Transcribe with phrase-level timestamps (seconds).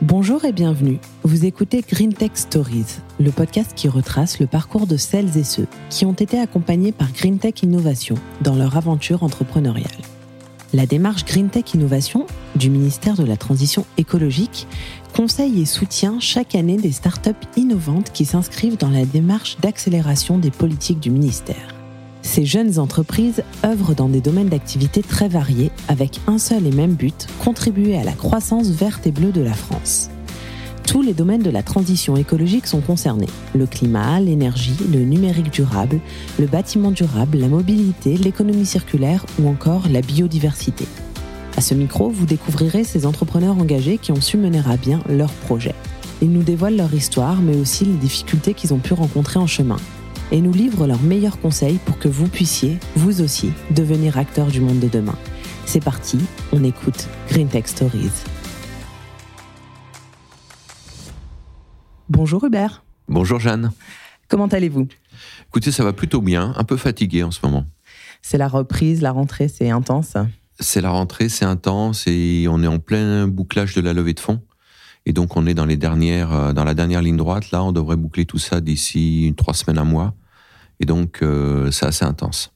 [0.00, 1.00] Bonjour et bienvenue.
[1.24, 5.66] Vous écoutez Green Tech Stories, le podcast qui retrace le parcours de celles et ceux
[5.90, 9.90] qui ont été accompagnés par Green Tech Innovation dans leur aventure entrepreneuriale.
[10.72, 14.68] La démarche Green Tech Innovation du ministère de la Transition écologique
[15.16, 20.52] conseille et soutient chaque année des startups innovantes qui s'inscrivent dans la démarche d'accélération des
[20.52, 21.77] politiques du ministère.
[22.30, 26.92] Ces jeunes entreprises œuvrent dans des domaines d'activité très variés avec un seul et même
[26.92, 30.10] but, contribuer à la croissance verte et bleue de la France.
[30.86, 33.30] Tous les domaines de la transition écologique sont concernés.
[33.54, 36.00] Le climat, l'énergie, le numérique durable,
[36.38, 40.84] le bâtiment durable, la mobilité, l'économie circulaire ou encore la biodiversité.
[41.56, 45.32] À ce micro, vous découvrirez ces entrepreneurs engagés qui ont su mener à bien leurs
[45.32, 45.74] projets.
[46.20, 49.78] Ils nous dévoilent leur histoire, mais aussi les difficultés qu'ils ont pu rencontrer en chemin
[50.30, 54.60] et nous livrent leurs meilleurs conseils pour que vous puissiez, vous aussi, devenir acteur du
[54.60, 55.16] monde de demain.
[55.66, 56.18] C'est parti,
[56.52, 58.10] on écoute Green Tech Stories.
[62.08, 62.84] Bonjour Hubert.
[63.06, 63.70] Bonjour Jeanne.
[64.28, 64.88] Comment allez-vous?
[65.48, 67.64] Écoutez, ça va plutôt bien, un peu fatigué en ce moment.
[68.22, 70.14] C'est la reprise, la rentrée, c'est intense?
[70.60, 74.20] C'est la rentrée, c'est intense et on est en plein bouclage de la levée de
[74.20, 74.40] fonds.
[75.08, 77.50] Et donc on est dans les dernières, euh, dans la dernière ligne droite.
[77.50, 80.14] Là, on devrait boucler tout ça d'ici trois semaines, un mois.
[80.80, 82.52] Et donc euh, c'est assez intense.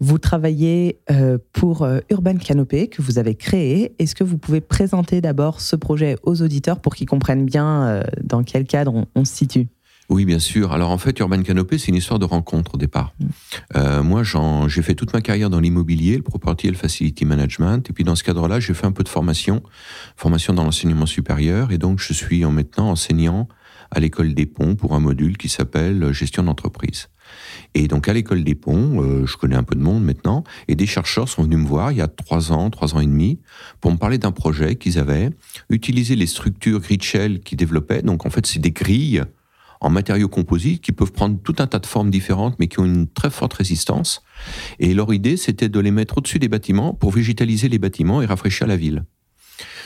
[0.00, 3.94] Vous travaillez euh, pour Urban Canopé que vous avez créé.
[4.00, 8.42] Est-ce que vous pouvez présenter d'abord ce projet aux auditeurs pour qu'ils comprennent bien dans
[8.42, 9.68] quel cadre on, se situe?
[10.08, 10.72] Oui, bien sûr.
[10.72, 13.14] Alors en fait, Urban Canopé, c'est une histoire de rencontre au départ.
[13.74, 14.00] Mm.
[14.00, 14.22] moi,
[14.68, 17.88] j'ai fait toute ma carrière dans l'immobilier, le property et le facility management.
[17.88, 19.62] Et puis dans ce cadre-là, j'ai fait un peu de formation,
[20.16, 21.72] formation dans l'enseignement supérieur.
[21.72, 23.48] Et donc, je suis maintenant enseignant
[23.90, 27.08] à l'école des ponts pour un module qui s'appelle gestion d'entreprise.
[27.74, 30.74] Et donc à l'école des ponts, euh, je connais un peu de monde maintenant, et
[30.74, 33.40] des chercheurs sont venus me voir il y a trois ans, trois ans et demi,
[33.80, 35.30] pour me parler d'un projet qu'ils avaient,
[35.70, 38.02] utilisé les structures grid shell qu'ils développaient.
[38.02, 39.22] Donc en fait, c'est des grilles
[39.80, 42.84] en matériaux composites qui peuvent prendre tout un tas de formes différentes, mais qui ont
[42.84, 44.22] une très forte résistance.
[44.78, 48.26] Et leur idée, c'était de les mettre au-dessus des bâtiments pour végétaliser les bâtiments et
[48.26, 49.04] rafraîchir la ville.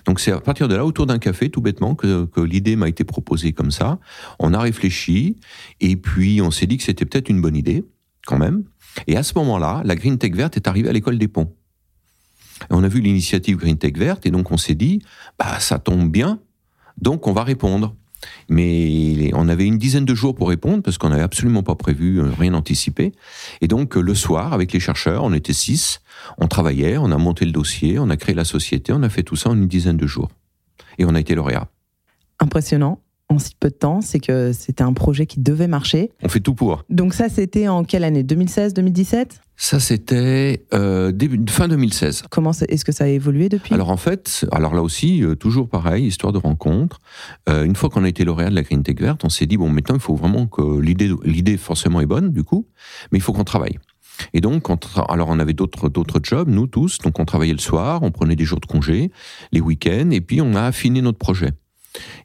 [0.05, 3.05] Donc c'est à partir de là, autour d'un café, tout bêtement, que, l'idée m'a été
[3.05, 3.99] proposée comme ça.
[4.39, 5.37] On a réfléchi
[5.81, 7.85] et puis on s'est dit que c'était peut-être une bonne idée,
[8.27, 8.65] quand même.
[9.07, 11.55] Et à ce moment-là, la Green Tech verte est arrivée à l'école des ponts.
[12.71, 15.03] on a vu l'initiative Green Tech verte et donc on s'est dit,
[15.39, 16.41] bah ça tombe bien,
[17.01, 17.95] donc on va répondre.
[18.49, 22.21] Mais on avait une dizaine de jours pour répondre parce qu'on n'avait absolument pas prévu,
[22.21, 23.13] euh, rien anticipé.
[23.61, 26.01] Et donc le soir, avec les chercheurs, on était six,
[26.39, 29.23] on travaillait, on a monté le dossier, on a créé la société, on a fait
[29.23, 30.31] tout ça en une dizaine de jours.
[30.99, 31.69] Et on a été lauréat.
[32.41, 36.11] Impressionnant en si peu de temps, c'est que c'était un projet qui devait marcher.
[36.23, 36.85] On fait tout pour.
[36.89, 38.23] Donc ça, c'était en quelle année?
[38.23, 41.13] 2016, 2017 Ça, c'était euh,
[41.49, 42.25] fin 2016.
[42.31, 43.75] Comment est-ce que ça a évolué depuis?
[43.75, 47.01] Alors en fait, alors là aussi, euh, toujours pareil, histoire de rencontre.
[47.51, 49.59] Euh, une fois qu'on a été lauréat de la Green Tech verte, on s'est dit
[49.59, 52.67] bon, maintenant il faut vraiment que l'idée, l'idée forcément est bonne du coup,
[53.13, 53.79] mais il faut qu'on travaille.
[54.33, 54.79] Et donc, on
[55.09, 56.99] alors on avait d'autres d'autres jobs, nous tous.
[56.99, 59.13] Donc on travaillait le soir, on prenait des jours de congé,
[59.53, 61.51] les week-ends, et puis on a affiné notre projet.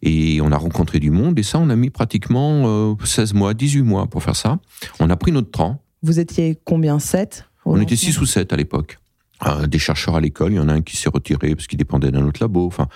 [0.01, 3.53] Et on a rencontré du monde, et ça, on a mis pratiquement 16 euh, mois,
[3.53, 4.59] 18 mois pour faire ça.
[4.99, 5.81] On a pris notre temps.
[6.01, 8.99] Vous étiez combien 7 On était 6 ou 7 à l'époque.
[9.45, 11.77] Euh, des chercheurs à l'école, il y en a un qui s'est retiré parce qu'il
[11.77, 12.65] dépendait d'un autre labo.
[12.65, 12.87] Enfin,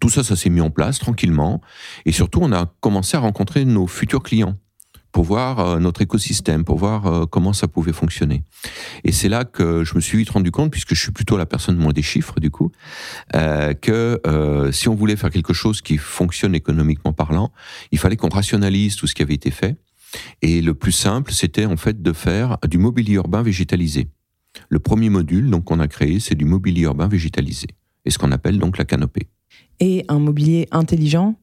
[0.00, 1.60] tout ça, ça s'est mis en place tranquillement.
[2.06, 4.56] Et surtout, on a commencé à rencontrer nos futurs clients
[5.12, 8.44] pour voir euh, notre écosystème, pour voir euh, comment ça pouvait fonctionner.
[9.04, 11.46] Et c'est là que je me suis vite rendu compte, puisque je suis plutôt la
[11.46, 12.70] personne moins des chiffres du coup,
[13.34, 14.20] euh, que
[14.72, 17.52] si on voulait faire quelque chose qui fonctionne économiquement parlant,
[17.92, 19.76] il fallait qu'on rationalise tout ce qui avait été fait.
[20.42, 24.08] Et le plus simple, c'était en fait de faire du mobilier urbain végétalisé.
[24.68, 27.68] Le premier module donc qu'on a créé, c'est du mobilier urbain végétalisé,
[28.04, 29.28] et ce qu'on appelle donc la canopée.
[29.78, 31.36] Et un mobilier intelligent?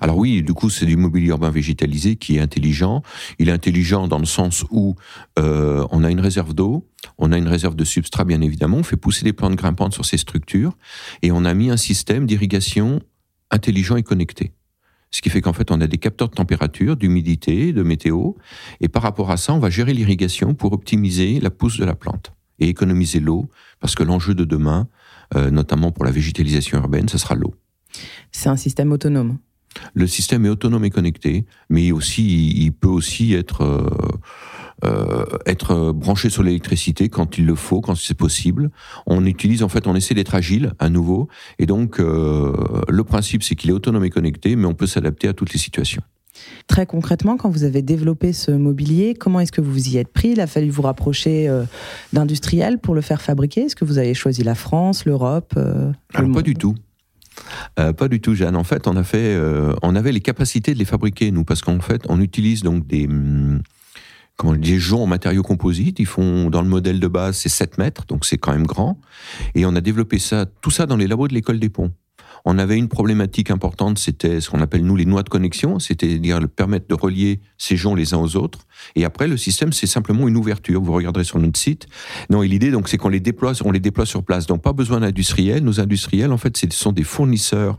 [0.00, 3.02] Alors oui, du coup, c'est du mobilier urbain végétalisé qui est intelligent.
[3.38, 4.96] Il est intelligent dans le sens où
[5.38, 8.82] euh, on a une réserve d'eau, on a une réserve de substrat, bien évidemment, on
[8.82, 10.76] fait pousser des plantes grimpantes sur ces structures,
[11.22, 13.00] et on a mis un système d'irrigation
[13.50, 14.52] intelligent et connecté.
[15.10, 18.32] Ce qui fait qu'en fait, on a des capteurs de température, d'humidité, de météo,
[18.80, 21.94] et par rapport à ça, on va gérer l'irrigation pour optimiser la pousse de la
[21.94, 23.48] plante et économiser l'eau,
[23.80, 24.88] parce que l'enjeu de demain,
[25.34, 27.54] euh, notamment pour la végétalisation urbaine, ce sera l'eau.
[28.32, 29.38] C'est un système autonome
[29.94, 33.88] le système est autonome et connecté, mais aussi, il peut aussi être, euh,
[34.84, 38.70] euh, être branché sur l'électricité quand il le faut, quand c'est possible.
[39.06, 41.28] On utilise, en fait, on essaie d'être agile à nouveau.
[41.58, 42.52] Et donc, euh,
[42.88, 45.58] le principe, c'est qu'il est autonome et connecté, mais on peut s'adapter à toutes les
[45.58, 46.02] situations.
[46.68, 50.12] Très concrètement, quand vous avez développé ce mobilier, comment est-ce que vous vous y êtes
[50.12, 50.28] pris?
[50.30, 51.52] Il a fallu vous rapprocher
[52.12, 53.62] d'industriels pour le faire fabriquer?
[53.62, 55.58] Est-ce que vous avez choisi la France, l'Europe
[56.14, 56.76] Alors, pas du tout.
[57.76, 58.56] Pas du tout, Jeanne.
[58.56, 59.38] En fait, on a fait,
[59.82, 63.06] on avait les capacités de les fabriquer nous, parce qu'en fait, on utilise donc des
[63.06, 63.62] hum,
[64.38, 65.98] comment des joncs en matériaux composites.
[65.98, 68.98] Ils font dans le modèle de base, c'est 7 mètres, donc c'est quand même grand.
[69.54, 71.92] Et on a développé ça, tout ça dans les labos de l'école des ponts.
[72.50, 76.40] On avait une problématique importante, c'était ce qu'on appelle nous les noix de connexion, c'est-à-dire
[76.48, 78.60] permettre de relier ces joncs les uns aux autres.
[78.96, 80.80] Et après, le système, c'est simplement une ouverture.
[80.80, 81.88] Vous regarderez sur notre site.
[82.30, 84.46] Non, et l'idée, donc, c'est qu'on les déploie, on les déploie sur place.
[84.46, 85.62] Donc, pas besoin d'industriels.
[85.62, 87.76] Nos industriels, en fait, ce sont des fournisseurs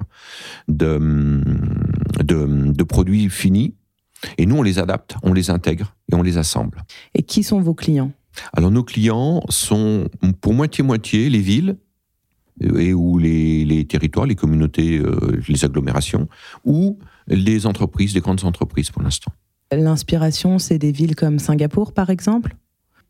[0.68, 1.42] de,
[2.24, 3.74] de, de produits finis.
[4.38, 6.84] Et nous, on les adapte, on les intègre et on les assemble.
[7.16, 8.12] Et qui sont vos clients?
[8.54, 10.08] Alors nos clients sont
[10.42, 11.78] pour moitié-moitié les villes
[12.62, 16.28] et ou les, territoires, les communautés, euh, les agglomérations,
[16.66, 19.32] ou les entreprises, les grandes entreprises pour l'instant.
[19.72, 22.56] L'inspiration, c'est des villes comme Singapour, par exemple?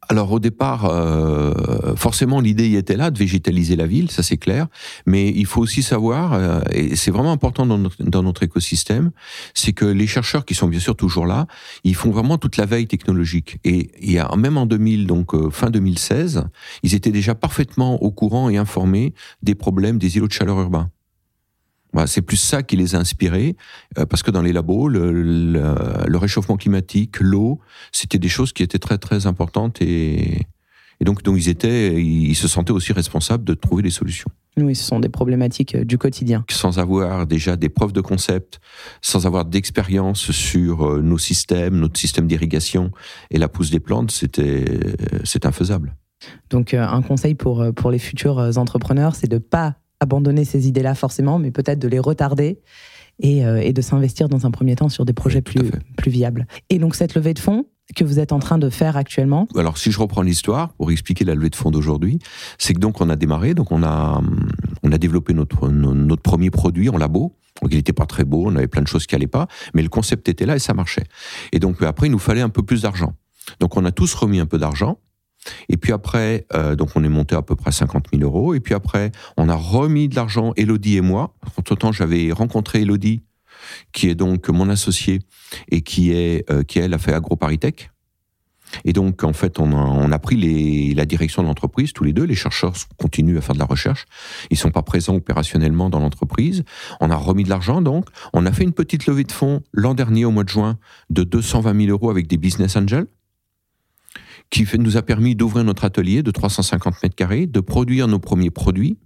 [0.08, 4.68] Alors au départ, euh, forcément l'idée était là de végétaliser la ville, ça c'est clair,
[5.06, 9.12] mais il faut aussi savoir, euh, et c'est vraiment important dans notre, dans notre écosystème,
[9.54, 11.46] c'est que les chercheurs qui sont bien sûr toujours là,
[11.84, 13.60] ils font vraiment toute la veille technologique.
[13.64, 16.46] Et il y a même en 2000, donc euh, fin 2016,
[16.82, 19.14] ils étaient déjà parfaitement au courant et informés
[19.44, 20.90] des problèmes des îlots de chaleur urbains
[22.06, 23.56] c'est plus ça qui les a inspirés,
[23.98, 27.60] euh, parce que dans les labos, le, réchauffement climatique, l'eau,
[27.92, 30.46] c'était des choses qui étaient très très importantes et,
[31.02, 34.30] donc, donc ils étaient, ils se sentaient aussi responsables de trouver des solutions.
[34.58, 36.44] Oui, ce sont des problématiques euh, du quotidien.
[36.52, 38.60] Sans avoir déjà des preuves de concept,
[39.02, 42.92] sans avoir d'expérience sur euh, nos systèmes, notre système d'irrigation
[43.32, 44.66] et la pousse des plantes, c'était
[45.24, 45.96] c'est infaisable.
[46.50, 51.40] Donc un conseil pour, pour les futurs entrepreneurs, c'est de pas abandonner ces idées-là forcément,
[51.40, 52.60] mais peut-être de les retarder
[53.20, 56.48] et, euh, de s'investir dans un premier temps sur des projets plus, plus viables.
[56.70, 57.66] Et donc cette levée de fonds
[57.96, 61.26] que vous êtes en train de faire actuellement Alors si je reprends l'histoire pour expliquer
[61.26, 62.20] la levée de fonds d'aujourd'hui,
[62.58, 64.22] c'est que donc on a démarré, donc on a,
[64.84, 67.36] on a développé notre, notre premier produit en labo.
[67.62, 69.82] Donc il n'était pas très beau, on avait plein de choses qui n'allaient pas, mais
[69.82, 71.04] le concept était là et ça marchait.
[71.52, 73.16] Et donc après il nous fallait un peu plus d'argent.
[73.60, 75.00] Donc on a tous remis un peu d'argent
[75.70, 78.54] et puis après, euh, donc on est monté à peu près 50 000 euros.
[78.54, 81.34] Et puis après, on a remis de l'argent, Elodie et moi.
[81.58, 83.24] Entre temps, j'avais rencontré Elodie,
[83.92, 85.20] qui est donc mon associé
[85.70, 87.92] et qui est euh, qui elle a fait AgroParisTech.
[88.86, 92.24] Et donc en fait, on a, pris la direction de l'entreprise tous les deux.
[92.24, 94.06] Les chercheurs continuent à faire de la recherche.
[94.52, 96.64] Ils sont pas présents opérationnellement dans l'entreprise.
[97.00, 98.06] On a remis de l'argent donc.
[98.32, 100.78] On a fait une petite levée de fonds l'an dernier au mois de juin
[101.10, 103.08] de 220 000 euros avec des business angels
[104.50, 108.50] qui nous a permis d'ouvrir notre atelier de 350 mètres carrés, de produire nos premiers
[108.50, 108.98] produits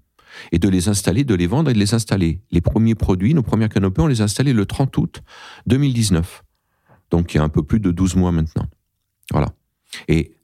[0.51, 2.42] et de les installer, de les vendre et de les installer.
[2.51, 5.22] Les premiers produits, nos premières canopées, on les a installés le 30 août
[5.68, 6.44] 2019.
[7.12, 8.68] Donc il y a un peu plus de 12 mois maintenant.
[9.31, 9.54] Voilà.
[10.07, 10.36] Et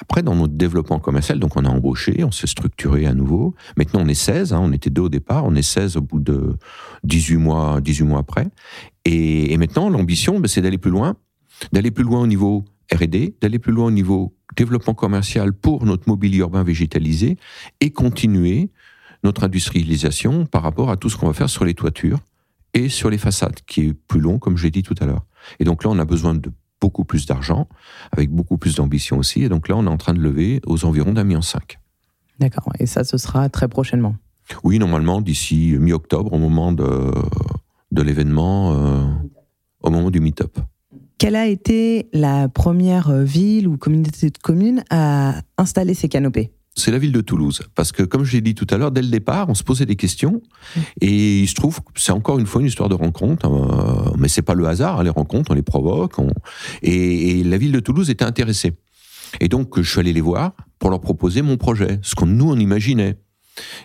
[0.00, 3.54] après, dans notre développement commercial, donc on a embauché, on s'est structuré à nouveau.
[3.76, 6.20] Maintenant, on est 16, hein, on était deux au départ, on est 16 au bout
[6.20, 6.56] de
[7.04, 8.48] 18 mois, 18 mois après.
[9.04, 11.16] Et, maintenant, l'ambition, ben, c'est d'aller plus loin,
[11.72, 12.64] d'aller plus loin au niveau
[12.94, 17.36] R&D, d'aller plus loin au niveau développement commercial pour notre mobilier urbain végétalisé
[17.80, 18.70] et continuer
[19.22, 22.20] notre industrialisation par rapport à tout ce qu'on va faire sur les toitures
[22.74, 25.24] et sur les façades, qui est plus long, comme je l'ai dit tout à l'heure.
[25.60, 27.68] Et donc là, on a besoin de beaucoup plus d'argent,
[28.12, 29.42] avec beaucoup plus d'ambition aussi.
[29.42, 31.78] Et donc là, on est en train de lever aux environs d'un million cinq.
[32.40, 32.72] D'accord.
[32.78, 34.16] Et ça, ce sera très prochainement?
[34.64, 37.12] Oui, normalement, d'ici mi-octobre, au moment de,
[37.92, 39.06] de l'événement, euh,
[39.80, 40.58] au moment du meet-up.
[41.24, 46.52] Quelle a été la première euh, ville ou communauté de communes à installer ces canopées
[46.76, 47.62] c'est la ville de Toulouse.
[47.74, 49.86] Parce que, comme je l'ai dit tout à l'heure, dès le départ, on se posait
[49.86, 50.42] des questions.
[51.00, 53.46] Et il se trouve que c'est encore une fois une histoire de rencontre.
[53.46, 56.16] Euh, mais c'est pas le hasard, hein, les rencontres, on les provoque.
[56.82, 58.72] Et, et, la ville de Toulouse était intéressée.
[59.40, 62.50] Et donc, je suis allé les voir pour leur proposer mon projet, ce qu'on nous,
[62.50, 63.16] on imaginait.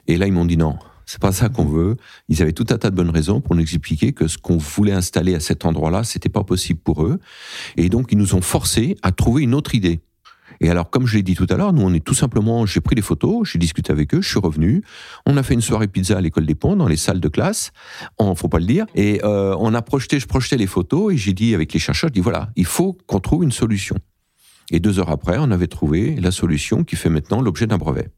[0.08, 0.78] Et là, ils m'ont dit non,
[1.10, 1.98] c'est pas ça qu'on veut.
[2.28, 4.92] Ils avaient tout un tas de bonnes raisons pour nous expliquer que ce qu'on voulait
[4.92, 7.20] installer à cet endroit-là, c'était pas possible pour eux.
[7.78, 10.02] Et donc, ils nous ont forcés à trouver une autre idée.
[10.62, 12.80] Et alors, comme je l'ai dit tout à l'heure, nous, on est tout simplement, j'ai
[12.80, 14.84] pris des photos, j'ai discuté avec eux, je suis revenu.
[15.26, 17.72] On a fait une soirée pizza à l'école des ponts, dans les salles de classe.
[18.20, 18.86] On, faut pas le dire.
[18.94, 22.10] Et euh, on a projeté, je projetais les photos et j'ai dit avec les chercheurs,
[22.10, 23.96] je dis voilà, il faut qu'on trouve une solution.
[24.70, 28.10] Et deux heures après, on avait trouvé la solution qui fait maintenant l'objet d'un brevet.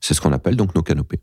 [0.00, 1.20] C'est ce qu'on appelle donc nos canopées.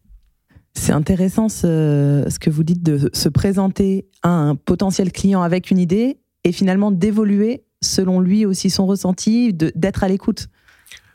[0.73, 5.77] C'est intéressant ce, que vous dites de se présenter à un potentiel client avec une
[5.77, 10.47] idée et finalement d'évoluer selon lui aussi son ressenti, d'être à l'écoute.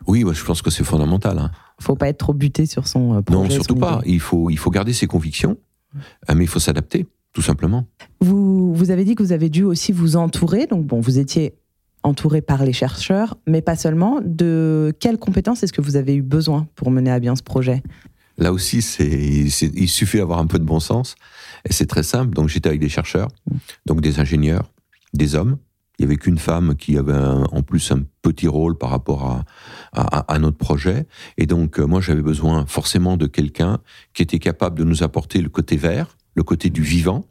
[0.06, 1.38] Oui, je pense que c'est fondamental.
[1.38, 1.50] Hein.
[1.80, 3.42] Faut pas être trop buté sur son euh, projet.
[3.42, 4.00] Non, surtout pas.
[4.06, 5.56] Il faut, il faut garder ses convictions,
[5.96, 7.86] euh, mais il faut s'adapter, tout simplement.
[8.20, 10.66] Vous, vous avez dit que vous avez dû aussi vous entourer.
[10.66, 11.54] Donc bon, vous étiez
[12.02, 14.20] entouré par les chercheurs, mais pas seulement.
[14.22, 17.82] De quelles compétences est-ce que vous avez eu besoin pour mener à bien ce projet?
[18.38, 21.14] Là aussi, il suffit d'avoir un peu de bon sens.
[21.68, 22.34] Et c'est très simple.
[22.34, 23.28] Donc, j'étais avec des chercheurs,
[23.86, 24.72] donc des ingénieurs,
[25.12, 25.58] des hommes.
[25.98, 29.44] Il n'y avait qu'une femme qui avait en plus un petit rôle par rapport
[29.92, 31.06] à, à, notre projet.
[31.38, 33.78] Et donc, euh, moi, j'avais besoin forcément de quelqu'un
[34.12, 37.28] qui était capable de nous apporter le côté vert, le côté du vivant.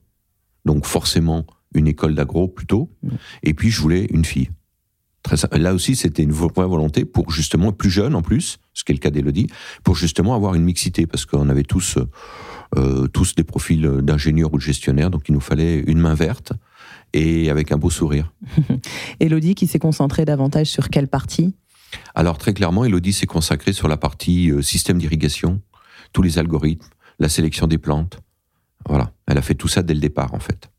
[0.64, 1.46] Donc, forcément,
[1.76, 2.90] une école d'agro plutôt.
[3.44, 4.50] Et puis, je voulais une fille.
[5.24, 8.92] Très, là aussi, c'était une vraie volonté pour justement, plus jeune en plus, ce qui
[8.92, 9.48] est le cas d'Elodie,
[9.84, 11.98] pour justement avoir une mixité, parce qu'on avait tous,
[12.76, 16.52] euh, tous des profils d'ingénieurs ou de gestionnaires, donc il nous fallait une main verte
[17.14, 18.34] et avec un beau sourire.
[19.20, 21.56] Elodie qui s'est concentrée davantage sur quelle partie?
[22.16, 25.62] Alors très clairement, Elodie s'est consacrée sur la partie euh, système d'irrigation,
[26.12, 26.88] tous les algorithmes,
[27.20, 28.20] la sélection des plantes.
[28.88, 30.70] Voilà, elle a fait tout ça dès le départ en fait.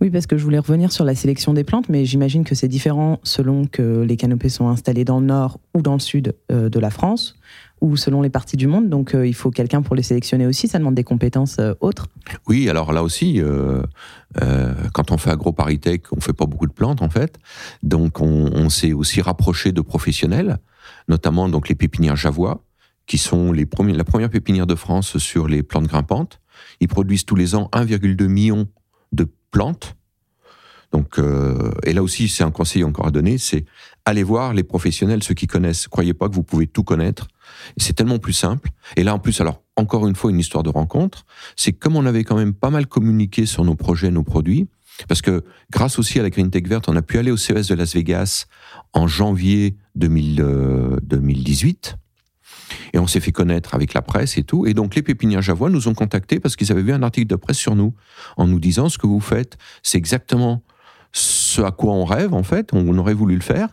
[0.00, 2.68] Oui, parce que je voulais revenir sur la sélection des plantes, mais j'imagine que c'est
[2.68, 6.68] différent selon que les canopées sont installées dans le nord ou dans le sud euh,
[6.68, 7.34] de la France,
[7.80, 8.88] ou selon les parties du monde.
[8.88, 10.68] Donc euh, il faut quelqu'un pour les sélectionner aussi.
[10.68, 12.06] Ça demande des compétences euh, autres.
[12.46, 13.40] Oui, alors là aussi,
[14.92, 17.38] quand on fait AgroParisTech, on fait pas beaucoup de plantes en fait.
[17.82, 20.58] Donc on, s'est aussi rapproché de professionnels,
[21.08, 22.64] notamment donc les pépinières Javois,
[23.06, 26.40] qui sont les premiers, la première pépinière de France sur les plantes grimpantes.
[26.80, 28.68] Ils produisent tous les ans 1,2 million
[29.54, 29.96] plantes.
[30.90, 33.64] Donc, euh, et là aussi, c'est un conseil encore à donner, c'est
[34.04, 35.86] aller voir les professionnels, ceux qui connaissent.
[35.86, 37.28] Croyez pas que vous pouvez tout connaître.
[37.76, 38.70] C'est tellement plus simple.
[38.96, 41.24] Et là, en plus, alors encore une fois, une histoire de rencontre.
[41.56, 44.66] C'est comme on avait quand même pas mal communiqué sur nos projets, nos produits,
[45.08, 47.68] parce que grâce aussi à la Green Tech verte, on a pu aller au CES
[47.68, 48.46] de Las Vegas
[48.92, 51.96] en janvier 2018.
[52.92, 54.66] Et on s'est fait connaître avec la presse et tout.
[54.66, 57.36] Et donc les pépinières Javois nous ont contactés parce qu'ils avaient vu un article de
[57.36, 57.94] presse sur nous
[58.36, 60.62] en nous disant ce que vous faites, c'est exactement
[61.12, 63.68] ce à quoi on rêve en fait, on aurait voulu le faire.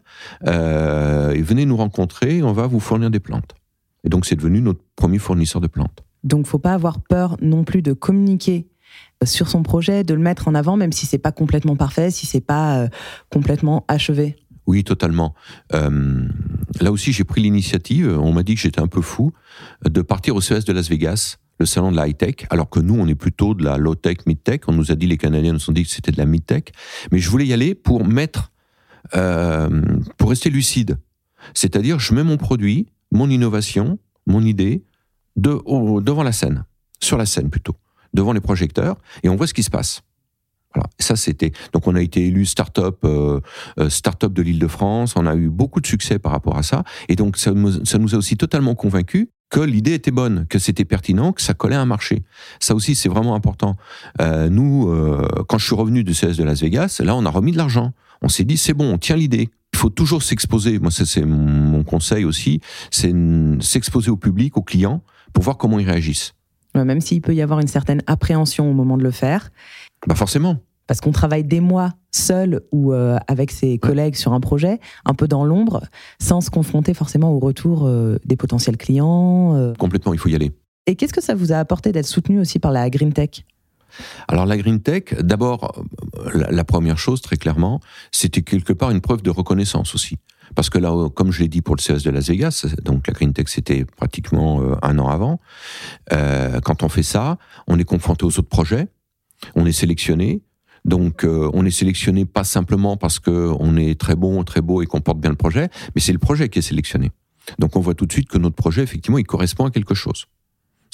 [0.48, 3.56] Euh, et venez nous rencontrer, on va vous fournir des plantes.
[4.04, 6.04] Et donc c'est devenu notre premier fournisseur de plantes.
[6.24, 8.68] Donc faut pas avoir peur non plus de communiquer
[9.24, 12.26] sur son projet, de le mettre en avant, même si c'est pas complètement parfait, si
[12.26, 12.88] c'est pas euh,
[13.32, 14.36] complètement achevé.
[14.68, 15.34] Oui, totalement.
[15.74, 16.28] Euh,
[16.80, 19.32] là aussi, j'ai pris l'initiative, on m'a dit que j'étais un peu fou,
[19.84, 22.96] de partir au CES de Las Vegas, le salon de la high-tech, alors que nous,
[22.96, 24.62] on est plutôt de la low-tech, mid-tech.
[24.68, 26.64] On nous a dit, les Canadiens nous ont dit que c'était de la mid-tech.
[27.12, 28.52] Mais je voulais y aller pour mettre,
[29.16, 29.82] euh,
[30.18, 30.98] pour rester lucide.
[31.54, 34.84] C'est-à-dire, je mets mon produit, mon innovation, mon idée,
[35.36, 35.60] de,
[36.02, 36.66] devant la scène,
[37.00, 37.76] sur la scène plutôt,
[38.14, 40.02] devant les projecteurs, et on voit ce qui se passe.
[40.74, 40.90] Voilà.
[41.00, 41.52] Ça, c'était.
[41.74, 43.40] Donc, on a été élu start-up, euh,
[43.80, 45.14] euh, start-up de l'Île-de-France.
[45.18, 46.84] On a eu beaucoup de succès par rapport à ça.
[47.10, 51.34] Et donc, ça nous, a aussi totalement convaincus que l'idée était bonne, que c'était pertinent,
[51.34, 52.24] que ça collait à un marché.
[52.62, 53.76] Ça aussi, c'est vraiment important.
[54.22, 57.30] Euh, nous, euh, quand je suis revenu du CS de Las Vegas, là, on a
[57.30, 57.92] remis de l'argent.
[58.22, 59.50] On s'est dit, c'est bon, on tient l'idée.
[59.74, 60.80] Il faut toujours s'exposer.
[60.80, 62.62] Moi, ça, c'est mon conseil aussi.
[62.92, 63.14] C'est
[63.60, 66.34] s'exposer au public, aux clients, pour voir comment ils réagissent.
[66.76, 69.52] Même s'il peut y avoir une certaine appréhension au moment de le faire.
[70.08, 70.58] Bah forcément.
[70.88, 75.14] Parce qu'on travaille des mois seul ou euh, avec ses collègues sur un projet, un
[75.14, 75.84] peu dans l'ombre,
[76.20, 79.56] sans se confronter forcément au retour euh, des potentiels clients.
[79.56, 79.74] Euh.
[79.76, 80.52] Complètement, il faut y aller.
[80.88, 83.46] Et qu'est-ce que ça vous a apporté d'être soutenu aussi par la Green Tech?
[84.28, 85.84] Alors la Green Tech, d'abord,
[86.34, 87.80] la, première chose très clairement,
[88.12, 90.18] c'était quelque part une preuve de reconnaissance aussi.
[90.56, 93.14] Parce que là, comme je l'ai dit pour le CS de Las Vegas, donc la
[93.14, 95.40] Green Tech c'était pratiquement un an avant,
[96.10, 98.90] quand on fait ça, on est confronté aux autres projets,
[99.56, 100.42] on est sélectionné.
[100.86, 104.82] Donc, euh, on est sélectionné pas simplement parce que on est très bon, très beau
[104.82, 107.12] et qu'on porte bien le projet, mais c'est le projet qui est sélectionné.
[107.60, 110.26] Donc, on voit tout de suite que notre projet, effectivement, il correspond à quelque chose.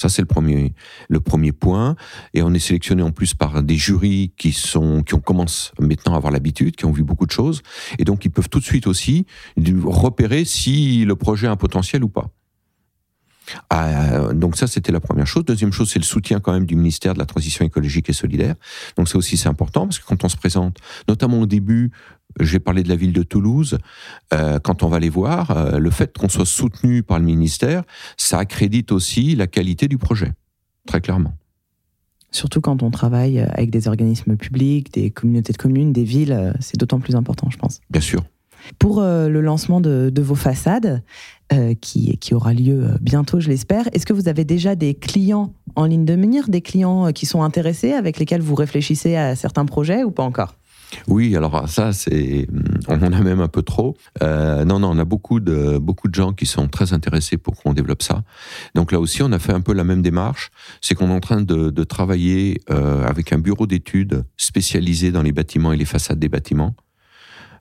[0.00, 0.74] Ça, c'est le premier,
[1.08, 1.96] le premier point.
[2.32, 6.14] Et on est sélectionné en plus par des jurys qui sont, qui ont commencé maintenant
[6.14, 7.62] à avoir l'habitude, qui ont vu beaucoup de choses.
[7.98, 9.26] Et donc, ils peuvent tout de suite aussi
[9.84, 12.30] repérer si le projet a un potentiel ou pas.
[13.70, 15.44] Ah, donc ça, c'était la première chose.
[15.44, 18.54] Deuxième chose, c'est le soutien quand même du ministère de la Transition écologique et solidaire.
[18.96, 20.78] Donc ça aussi, c'est important parce que quand on se présente,
[21.08, 21.90] notamment au début,
[22.40, 23.78] j'ai parlé de la ville de Toulouse,
[24.32, 27.82] euh, quand on va les voir, euh, le fait qu'on soit soutenu par le ministère,
[28.16, 30.32] ça accrédite aussi la qualité du projet,
[30.86, 31.34] très clairement.
[32.30, 36.52] Surtout quand on travaille avec des organismes publics, des communautés de communes, des villes, euh,
[36.60, 37.80] c'est d'autant plus important, je pense.
[37.90, 38.22] Bien sûr.
[38.78, 41.00] Pour le lancement de, de, vos façades,
[41.54, 43.88] euh, qui, qui, aura lieu euh, bientôt, je l'espère.
[43.94, 47.24] Est-ce que vous avez déjà des clients en ligne de mire, des clients euh, qui
[47.24, 50.56] sont intéressés, avec lesquels vous réfléchissez à certains projets ou pas encore?
[51.06, 52.46] Oui, alors ça, c'est,
[52.88, 53.96] on en a même un peu trop.
[54.22, 57.56] Euh, non, non, on a beaucoup de beaucoup de gens qui sont très intéressés pour
[57.56, 58.22] qu'on développe ça.
[58.74, 60.50] Donc là aussi, on a fait un peu la même démarche.
[60.80, 65.32] C'est qu'on est en train de, travailler euh, avec un bureau d'études spécialisé dans les
[65.32, 66.74] bâtiments et les façades des bâtiments.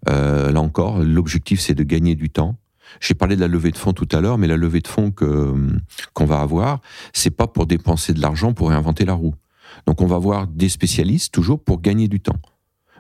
[0.10, 2.58] Euh, là encore, l'objectif, c'est de gagner du temps
[3.00, 5.12] J'ai parlé de la levée de fonds tout à l'heure, mais la levée de fonds
[5.12, 6.82] qu'on va avoir,
[7.14, 9.36] c'est pas pour dépenser de l'argent pour réinventer la roue.
[9.86, 12.40] Donc on va voir des spécialistes toujours pour gagner du temps.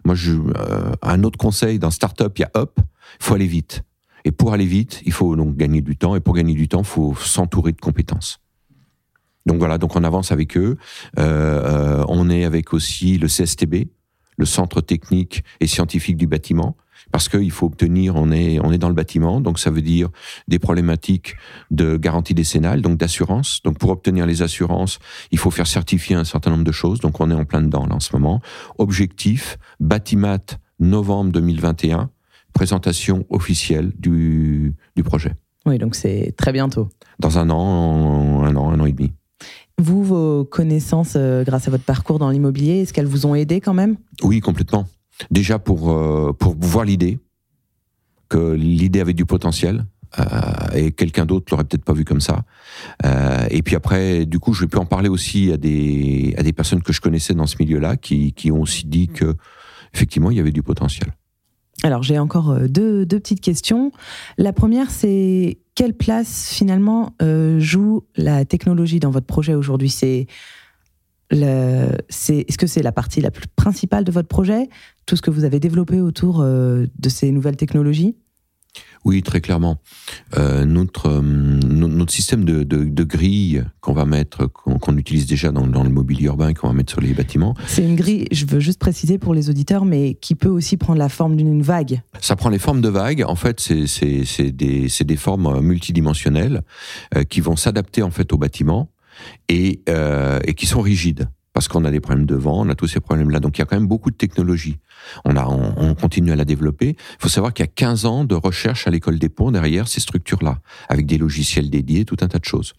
[0.06, 3.84] Moi, euh, un autre conseil dans startup, il y a Up, il faut aller vite.
[4.26, 6.16] Et pour aller vite, il faut donc gagner du temps.
[6.16, 8.42] Et pour gagner du temps, il faut s'entourer de compétences.
[9.46, 10.78] Donc voilà, donc on avance avec eux.
[11.18, 13.88] Euh, euh, on est avec aussi le CSTB,
[14.38, 16.76] le Centre technique et scientifique du bâtiment,
[17.12, 20.10] parce qu'il faut obtenir, on est, on est dans le bâtiment, donc ça veut dire
[20.48, 21.36] des problématiques
[21.72, 23.62] de garantie décennale, donc d'assurance.
[23.64, 25.00] Donc pour obtenir les assurances,
[25.32, 27.86] il faut faire certifier un certain nombre de choses, donc on est en plein dedans
[27.86, 28.42] là en ce moment.
[28.78, 32.10] Objectif, Batimat, novembre 2021,
[32.54, 35.34] présentation officielle du, du projet.
[35.66, 36.90] Oui, donc c'est très bientôt.
[37.20, 39.12] Dans un an, un an, un an et demi.
[39.80, 43.62] Vous, vos connaissances, euh, grâce à votre parcours dans l'immobilier, est-ce qu'elles vous ont aidé
[43.62, 43.98] quand même?
[44.24, 44.88] Oui, complètement.
[45.32, 47.20] Déjà pour, euh, pour voir l'idée,
[48.30, 49.86] que l'idée avait du potentiel,
[50.20, 50.24] euh,
[50.74, 52.44] et quelqu'un d'autre l'aurait peut-être pas vu comme ça.
[53.50, 56.54] et puis après, du coup, je vais pu en parler aussi à des, à des
[56.54, 59.36] personnes que je connaissais dans ce milieu-là, qui, qui ont aussi dit que
[59.94, 61.14] effectivement, il y avait du potentiel.
[61.84, 63.92] Alors j'ai encore euh, deux, petites questions.
[64.38, 69.90] La première, c'est quelle place finalement euh, joue la technologie dans votre projet aujourd'hui?
[69.90, 70.28] C'est
[71.30, 74.70] est-ce que c'est la partie la plus principale de votre projet,
[75.08, 78.16] tout ce que vous avez développé autour euh, de ces nouvelles technologies?
[79.06, 79.78] Oui, très clairement.
[80.38, 85.66] Euh, notre, euh, notre système de, de, grille qu'on va mettre, qu'on utilise déjà dans,
[85.66, 87.56] dans, le mobilier urbain, qu'on va mettre sur les bâtiments.
[87.68, 91.00] C'est une grille, je veux juste préciser pour les auditeurs, mais qui peut aussi prendre
[91.00, 92.02] la forme d'une vague.
[92.20, 93.24] Ça prend les formes de vagues.
[93.26, 96.64] En fait, c'est des, des formes multidimensionnelles
[97.16, 98.90] euh, qui vont s'adapter en fait au bâtiment
[99.48, 99.82] et,
[100.44, 103.00] et qui sont rigides parce qu'on a des problèmes de vent, on a tous ces
[103.00, 103.40] problèmes-là.
[103.40, 104.78] Donc il y a quand même beaucoup de technologie.
[105.26, 106.90] On, a, on, continue à la développer.
[106.90, 109.88] Il faut savoir qu'il y a 15 ans de recherche à l'école des ponts derrière
[109.88, 112.74] ces structures-là, avec des logiciels dédiés, tout un tas de choses.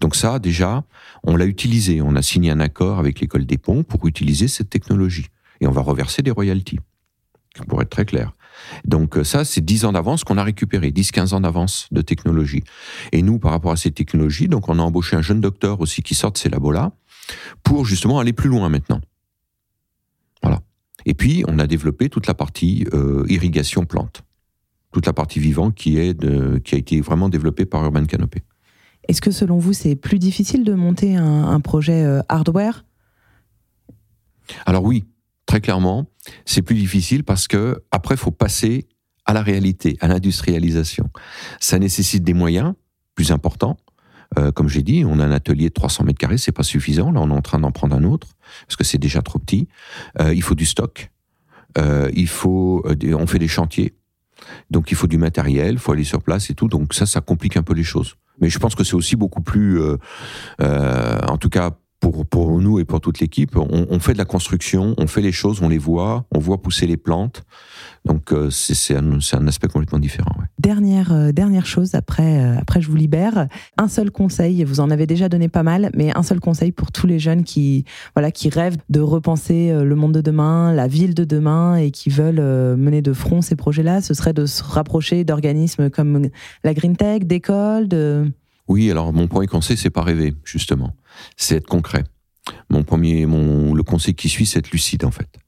[0.00, 0.84] Donc ça, déjà,
[1.22, 2.02] on l'a utilisé.
[2.02, 5.26] On a signé un accord avec l'école des ponts pour utiliser cette technologie.
[5.60, 6.80] Et on va reverser des royalties,
[7.68, 8.32] pour être très clair.
[8.84, 12.64] Donc euh, ça, c'est 10 ans d'avance qu'on a récupéré, 10-15 ans d'avance de technologie.
[13.12, 16.02] Et nous, par rapport à ces technologies, donc on a embauché un jeune docteur aussi
[16.02, 16.92] qui sort de ces labos-là,
[17.62, 19.00] pour justement aller plus loin maintenant.
[20.42, 20.60] Voilà.
[21.06, 24.22] Et puis, on a développé toute la partie euh, irrigation plante,
[24.92, 26.18] toute la partie vivante qui, est
[26.62, 28.40] qui a été vraiment développée par Urban Canopy.
[29.08, 32.84] Est-ce que selon vous, c'est plus difficile de monter un, projet euh, hardware?
[34.66, 35.06] Alors oui,
[35.46, 36.10] très clairement,
[36.44, 38.86] c'est plus difficile parce que après, il faut passer
[39.24, 41.10] à la réalité, à l'industrialisation.
[41.60, 42.74] Ça nécessite des moyens
[43.14, 43.78] plus importants,
[44.36, 47.10] euh, comme j'ai dit, on a un atelier de 300 mètres carrés, c'est pas suffisant.
[47.10, 48.28] Là, on est en train d'en prendre un autre
[48.66, 49.68] parce que c'est déjà trop petit.
[50.20, 51.10] Euh, il faut du stock.
[51.78, 53.94] Euh, il faut, on fait des chantiers,
[54.70, 56.68] donc il faut du matériel, il faut aller sur place et tout.
[56.68, 58.16] Donc ça, ça complique un peu les choses.
[58.40, 59.80] Mais je pense que c'est aussi beaucoup plus,
[60.60, 64.94] en tout cas pour, pour nous et pour toute l'équipe, on, fait de la construction,
[64.98, 67.42] on fait les choses, on les voit, on voit pousser les plantes.
[68.04, 70.34] Donc euh, c'est un, un, aspect complètement différent.
[70.58, 73.48] Dernière, euh, dernière chose, après, euh, après je vous libère.
[73.76, 76.92] Un seul conseil, vous en avez déjà donné pas mal, mais un seul conseil pour
[76.92, 77.84] tous les jeunes qui,
[78.14, 82.10] voilà, qui rêvent de repenser le monde de demain, la ville de demain et qui
[82.10, 86.28] veulent mener de front ces projets-là, ce serait de se rapprocher d'organismes comme
[86.64, 88.30] la Green Tech, d'écoles, de...
[88.68, 90.94] Oui, alors mon premier conseil, c'est pas rêver, justement.
[91.36, 92.04] C'est être concret.
[92.70, 95.38] Mon premier, mon, le conseil qui suit, c'est être lucide, en fait.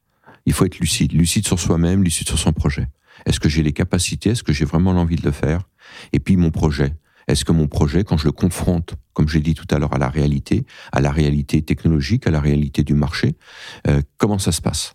[0.47, 1.13] Il faut être lucide.
[1.13, 2.89] Lucide sur soi-même, lucide sur son projet.
[3.27, 4.31] Est-ce que j'ai les capacités?
[4.31, 5.69] Est-ce que j'ai vraiment l'envie de le faire?
[6.13, 6.95] Et puis, mon projet.
[7.29, 9.99] Est-ce que mon projet, quand je le confronte, comme j'ai dit tout à l'heure, à
[9.99, 13.37] la réalité, à la réalité technologique, à la réalité du marché,
[13.87, 14.95] euh, comment ça se passe?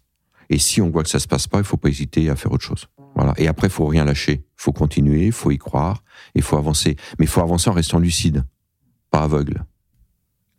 [0.49, 2.51] Et si on voit que ça se passe pas, il faut pas hésiter à faire
[2.51, 2.87] autre chose.
[3.15, 3.33] Voilà.
[3.37, 4.45] Et après, faut rien lâcher.
[4.55, 6.95] Faut continuer, faut y croire, il faut avancer.
[7.17, 8.43] Mais il faut avancer en restant lucide,
[9.09, 9.65] pas aveugle.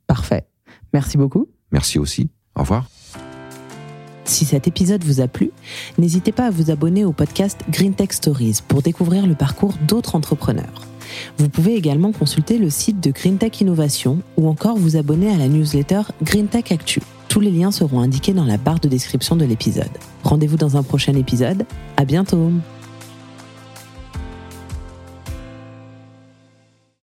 [0.07, 0.47] Parfait.
[0.92, 1.49] Merci beaucoup.
[1.73, 2.31] Merci aussi.
[2.55, 2.88] Au revoir.
[4.25, 5.51] Si cet épisode vous a plu,
[5.99, 10.16] n'hésitez pas à vous abonner au podcast Green Tech Stories pour découvrir le parcours d'autres
[10.16, 10.83] entrepreneurs.
[11.38, 15.37] Vous pouvez également consulter le site de Green Tech Innovation ou encore vous abonner à
[15.37, 17.01] la newsletter Green Tech Actu.
[17.37, 19.90] Tous les liens seront indiqués dans la barre de description de l'épisode.
[20.25, 21.66] Rendez-vous dans un prochain épisode.
[21.99, 22.51] À bientôt!